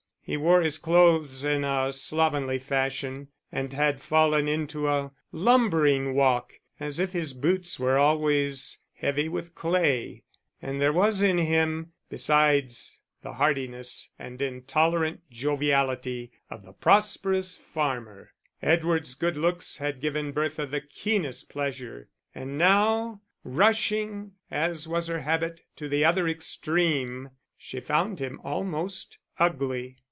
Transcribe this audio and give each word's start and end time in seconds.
He 0.23 0.37
wore 0.37 0.61
his 0.61 0.77
clothes 0.77 1.43
in 1.43 1.65
a 1.65 1.91
slovenly 1.91 2.57
fashion, 2.59 3.29
and 3.51 3.73
had 3.73 3.99
fallen 4.01 4.47
into 4.47 4.87
a 4.87 5.11
lumbering 5.33 6.13
walk 6.13 6.53
as 6.79 6.99
if 6.99 7.11
his 7.11 7.33
boots 7.33 7.77
were 7.79 7.97
always 7.97 8.81
heavy 8.93 9.27
with 9.27 9.55
clay; 9.55 10.23
and 10.61 10.79
there 10.79 10.93
was 10.93 11.21
in 11.21 11.37
him, 11.37 11.91
besides, 12.07 12.97
the 13.23 13.33
heartiness 13.33 14.11
and 14.17 14.41
intolerant 14.41 15.21
joviality 15.31 16.31
of 16.49 16.63
the 16.63 16.71
prosperous 16.71 17.57
farmer. 17.57 18.31
Edward's 18.61 19.15
good 19.15 19.35
looks 19.35 19.77
had 19.79 19.99
given 19.99 20.31
Bertha 20.31 20.65
the 20.65 20.81
keenest 20.81 21.49
pleasure, 21.49 22.07
and 22.33 22.57
now, 22.57 23.21
rushing, 23.43 24.33
as 24.49 24.87
was 24.87 25.07
her 25.07 25.21
habit, 25.21 25.61
to 25.75 25.89
the 25.89 26.05
other 26.05 26.25
extreme, 26.25 27.31
she 27.57 27.81
found 27.81 28.19
him 28.19 28.39
almost 28.45 29.17
ugly. 29.37 29.97